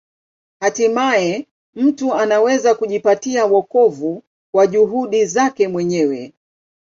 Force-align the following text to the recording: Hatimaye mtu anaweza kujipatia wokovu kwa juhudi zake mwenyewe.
Hatimaye 0.59 1.47
mtu 1.75 2.13
anaweza 2.13 2.75
kujipatia 2.75 3.45
wokovu 3.45 4.23
kwa 4.51 4.67
juhudi 4.67 5.25
zake 5.25 5.67
mwenyewe. 5.67 6.33